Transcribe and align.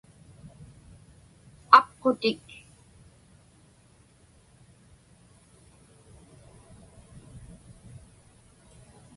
apqutik 1.77 2.45